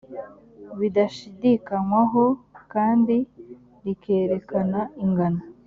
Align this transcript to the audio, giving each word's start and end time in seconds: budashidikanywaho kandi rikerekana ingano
budashidikanywaho 0.77 2.23
kandi 2.73 3.15
rikerekana 3.83 4.79
ingano 5.03 5.41